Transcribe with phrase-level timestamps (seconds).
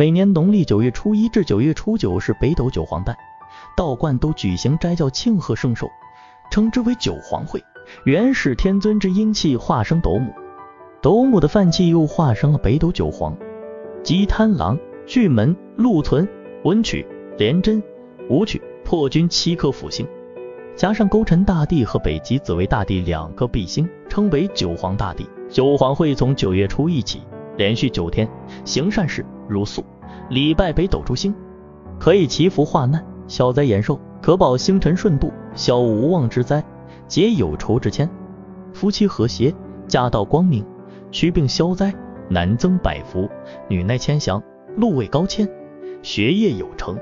[0.00, 3.14] 每年农历九月初一至九月初九是北斗九皇诞，
[3.76, 5.90] 道观都举行斋教庆贺圣寿，
[6.50, 7.62] 称之为九皇会。
[8.06, 10.32] 元始天尊之阴气化生斗母，
[11.02, 13.36] 斗母的饭气又化生了北斗九皇，
[14.02, 16.26] 即贪狼、巨门、禄存、
[16.64, 17.06] 文曲、
[17.36, 17.82] 廉贞、
[18.30, 20.08] 武曲、破军七颗辅星，
[20.74, 25.28] 加上勾陈大帝和北极紫微大帝两颗弼星，称为九皇大帝。
[25.50, 27.20] 九皇会从九月初一起，
[27.56, 28.28] 连续九天
[28.64, 29.84] 行善事，如素
[30.28, 31.34] 礼拜北斗诸星，
[31.98, 36.64] 可以祈福化难、消灾延寿，可保星辰顺度，消无妄之灾。
[37.06, 38.08] 解有仇之牵，
[38.72, 39.52] 夫妻和谐，
[39.88, 40.64] 家道光明，
[41.10, 41.92] 祛病消灾，
[42.28, 43.28] 男增百福，
[43.68, 44.40] 女耐千祥，
[44.76, 45.48] 禄位高迁，
[46.02, 46.96] 学业有成，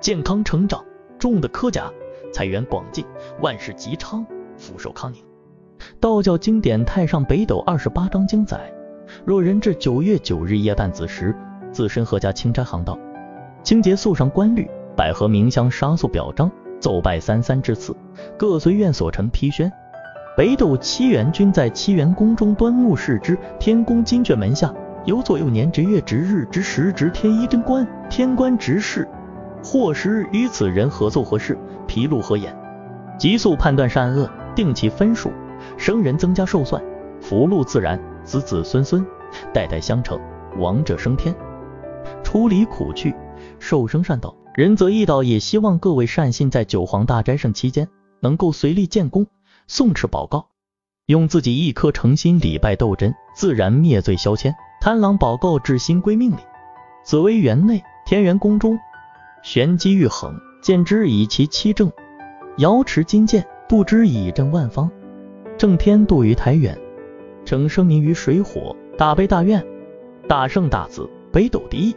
[0.00, 0.84] 健康成长，
[1.16, 1.88] 重的科甲，
[2.32, 3.04] 财源广进，
[3.40, 4.26] 万事吉昌，
[4.56, 5.22] 福寿康宁。
[6.00, 8.72] 道教经典《太上北斗二十八章经》载，
[9.24, 11.34] 若人至九月九日夜半子时，
[11.70, 12.98] 自身合家清斋行道，
[13.62, 16.50] 清洁素上官律，百合冥香沙素表彰。
[16.80, 17.94] 奏拜三三之次，
[18.36, 19.72] 各随愿所陈批宣。
[20.36, 29.06] 北斗七元君在七元宫中端木视之，天宫金阙门下有左右年值月值日值时值天一真官，天官执事，
[29.62, 32.52] 或时与此人合奏何事，披露何言，
[33.16, 35.30] 急速判断善恶，定其分数，
[35.76, 36.82] 生人增加寿算，
[37.20, 39.04] 福禄自然，子子孙孙
[39.52, 40.20] 代代相承，
[40.58, 41.34] 亡者升天，
[42.22, 43.14] 出离苦趣，
[43.58, 44.34] 寿生善道。
[44.54, 47.88] 仁泽义道也希望各位善信在九皇大斋圣期间，
[48.20, 49.26] 能够随力建功，
[49.68, 50.48] 诵持宝告，
[51.06, 54.52] 用自己一颗诚心礼拜斗真，自然灭罪消愆。
[54.80, 56.40] 贪狼宝告至心归命里，
[57.04, 58.78] 紫薇园内天元宫中，
[59.42, 61.90] 玄机玉衡，见之以其七正，
[62.58, 64.90] 瑶池金剑，不知以正万方。
[65.56, 66.76] 正天度于台远，
[67.52, 69.62] 成生民于水火，大悲大愿，
[70.26, 71.94] 大圣大子，北斗第一，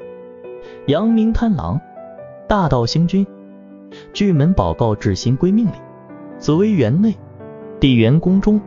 [0.88, 1.80] 阳明贪狼。
[2.46, 3.26] 大道星君，
[4.12, 5.72] 巨门宝告至心归命里，
[6.38, 7.16] 紫薇园内，
[7.80, 8.60] 地元宫中，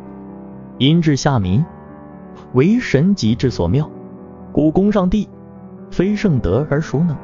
[0.78, 1.62] 阴至下民，
[2.54, 3.90] 为神极至所妙。
[4.50, 5.28] 古宫上帝，
[5.90, 7.14] 非圣德而孰能？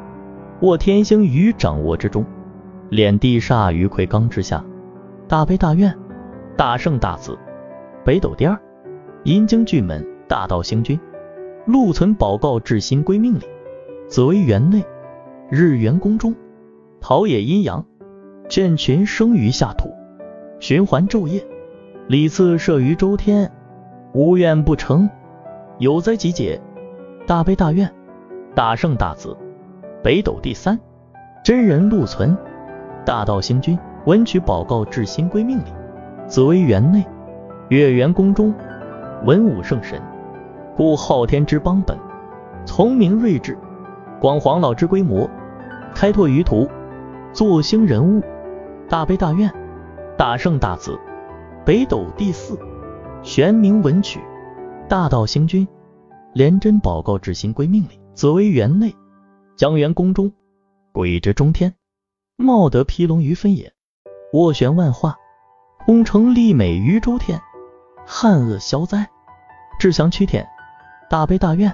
[0.61, 2.23] 握天星于掌握之中，
[2.91, 4.63] 敛地煞于魁罡之下。
[5.27, 5.97] 大悲大愿，
[6.55, 7.39] 大圣大子，
[8.05, 8.61] 北斗第二，
[9.25, 11.01] 阴经巨门，大道星君，
[11.65, 13.45] 禄存宝告至心归命里，
[14.07, 14.85] 紫薇园内，
[15.49, 16.35] 日元宫中。
[17.01, 17.87] 陶冶阴阳，
[18.51, 19.89] 建群生于下土，
[20.61, 21.43] 循环昼夜，
[22.07, 23.51] 礼次设于周天，
[24.13, 25.09] 无怨不成，
[25.79, 26.61] 有灾即解，
[27.27, 27.91] 大悲大愿，
[28.55, 29.35] 大圣大慈，
[30.03, 30.79] 北斗第三，
[31.43, 32.37] 真人禄存，
[33.07, 35.73] 大道星君，文曲宝告至心归命里，
[36.27, 37.03] 紫薇园内，
[37.71, 38.53] 月圆宫中，
[39.25, 40.03] 文武圣神，
[40.77, 41.99] 故昊天之邦本，
[42.67, 43.57] 聪明睿智，
[44.21, 45.29] 广黄老之规模，
[45.95, 46.69] 开拓于途。
[47.33, 48.23] 作星人物，
[48.87, 49.51] 大悲大愿，
[50.19, 50.97] 大圣大慈，
[51.65, 52.59] 北斗第四，
[53.23, 54.21] 玄冥文曲，
[54.91, 55.67] 大道星君，
[56.35, 58.95] 廉贞宝告至心归命里，紫薇园内，
[59.57, 60.31] 江元宫中，
[60.93, 61.75] 鬼之中天，
[62.37, 63.73] 茂德披龙于分野，
[64.35, 65.17] 斡旋万化，
[65.87, 67.41] 功成立美于周天，
[68.07, 69.11] 汉恶消灾，
[69.79, 70.47] 志祥趋天，
[71.11, 71.71] 大悲大愿，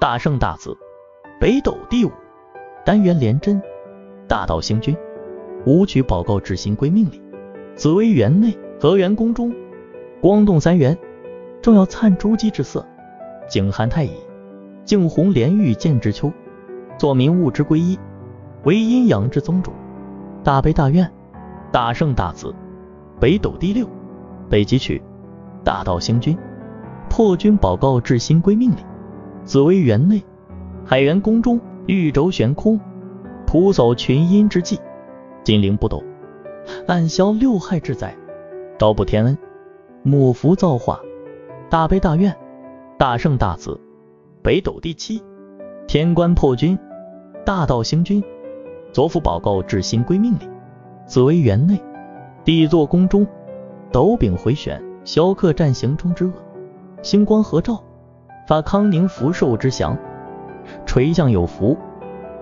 [0.00, 0.76] 大圣大慈，
[1.38, 2.10] 北斗第五，
[2.84, 3.60] 单元廉贞。
[4.26, 4.96] 大道星君，
[5.64, 7.22] 武曲宝诰至心归命里，
[7.76, 9.54] 紫薇园内，河元宫中，
[10.20, 10.98] 光动三元，
[11.62, 12.84] 正要灿珠玑之色，
[13.48, 14.10] 景寒太乙，
[14.84, 16.32] 净红莲玉见之秋，
[16.98, 17.96] 作民物之归一，
[18.64, 19.70] 为阴阳之宗主，
[20.42, 21.08] 大悲大愿，
[21.70, 22.52] 大圣大慈，
[23.20, 23.86] 北斗第六，
[24.50, 25.00] 北极曲，
[25.62, 26.36] 大道星君，
[27.16, 28.76] 破军宝告至心归命里，
[29.42, 30.22] 紫薇园内，
[30.84, 32.78] 海元宫中，玉轴悬空。
[33.46, 34.78] 普扫群阴之际，
[35.42, 36.04] 金灵不斗，
[36.86, 38.14] 暗消六害之灾，
[38.78, 39.38] 昭布天恩，
[40.02, 41.00] 母福造化，
[41.70, 42.36] 大悲大愿，
[42.98, 43.80] 大圣大慈，
[44.42, 45.22] 北斗第七，
[45.88, 46.78] 天官破军，
[47.46, 48.22] 大道星君，
[48.92, 50.46] 左辅宝告至心归命里，
[51.06, 51.82] 紫薇园内，
[52.44, 53.26] 帝座宫中，
[53.90, 56.32] 斗柄回旋，消克战行中之恶，
[57.02, 57.82] 星光合照，
[58.46, 59.96] 发康宁福寿之祥，
[60.84, 61.76] 垂降有福。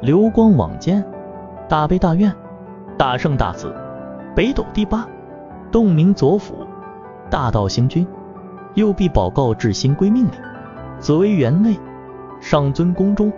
[0.01, 1.03] 流光往间，
[1.67, 2.31] 大悲大愿，
[2.99, 3.75] 大圣大慈，
[4.35, 5.09] 北斗第八，
[5.73, 6.57] 洞明左辅，
[7.31, 8.07] 大道星君，
[8.75, 10.35] 右臂宝告至心归命里，
[10.99, 11.79] 紫薇园内，
[12.39, 13.33] 上尊宫中，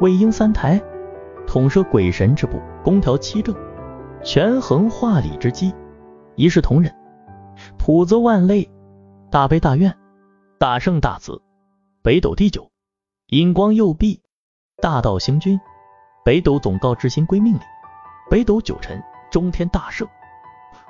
[0.00, 0.78] 魏婴三台，
[1.46, 3.54] 统摄鬼神之部，宫调七正，
[4.22, 5.72] 权衡化理之机，
[6.34, 6.92] 一视同仁，
[7.78, 8.68] 普泽万类，
[9.30, 9.94] 大悲大愿，
[10.64, 11.42] 大圣大子，
[12.02, 12.70] 北斗第九，
[13.26, 14.22] 引光右臂，
[14.80, 15.60] 大道行君。
[16.24, 17.60] 北斗总告知新归命令：
[18.30, 18.98] 北斗九辰，
[19.30, 20.08] 中天大圣，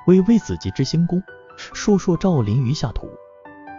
[0.07, 1.21] 为魏子集之星宫，
[1.59, 3.09] 烁烁照临于下土，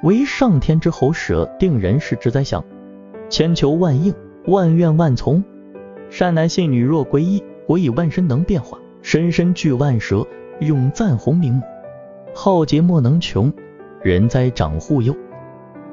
[0.03, 2.61] 为上天之侯舍定人世之灾相，
[3.29, 4.13] 千求万应，
[4.47, 5.41] 万愿万从。
[6.09, 10.27] 善男信女若归依，我以万身能变化，深深具万蛇，
[10.59, 11.63] 永赞鸿名目。
[12.35, 13.49] 浩劫莫能穷，
[14.03, 15.15] 人灾长护佑。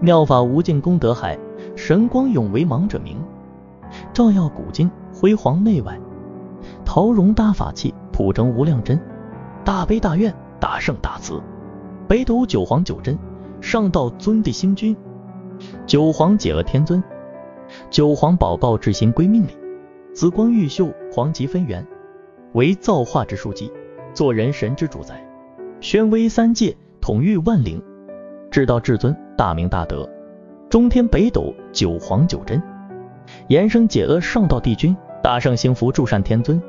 [0.03, 1.39] 妙法无尽功德海，
[1.77, 3.17] 神光永为盲者明。
[4.13, 5.97] 照耀古今，辉煌内外。
[6.85, 9.01] 陶融大法器，普成无量真。
[9.65, 11.41] 大悲大愿，大圣大慈。
[12.09, 13.17] 北斗九皇九真，
[13.61, 14.97] 上道尊帝星君。
[15.87, 17.01] 九皇解厄天尊，
[17.89, 19.57] 九皇宝告至心归命令。
[20.13, 21.87] 紫光玉秀，黄极分元，
[22.55, 23.71] 为造化之枢机，
[24.13, 25.25] 做人神之主宰。
[25.81, 27.81] 宣威三界，统御万灵。
[28.51, 30.09] 至道至尊，大明大德，
[30.69, 32.63] 中天北斗九皇九真，
[33.49, 36.63] 延生解厄上道帝君，大圣兴福助善天尊，